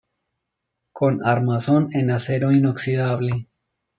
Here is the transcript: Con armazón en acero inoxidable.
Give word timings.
Con 0.93 1.23
armazón 1.23 1.89
en 1.93 2.09
acero 2.09 2.51
inoxidable. 2.51 3.47